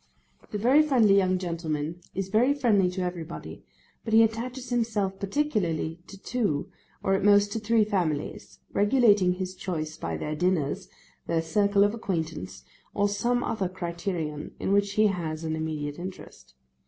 [0.49, 3.63] The very friendly young gentleman is very friendly to everybody,
[4.03, 6.71] but he attaches himself particularly to two,
[7.03, 10.89] or at most to three families: regulating his choice by their dinners,
[11.27, 12.63] their circle of acquaintance,
[12.95, 16.55] or some other criterion in which he has an immediate interest.